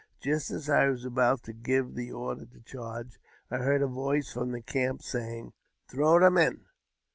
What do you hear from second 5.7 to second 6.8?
Throw them in